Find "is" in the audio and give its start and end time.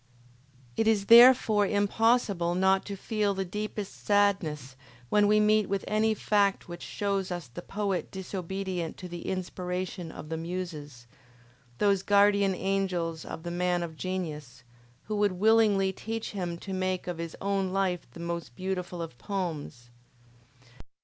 0.87-1.05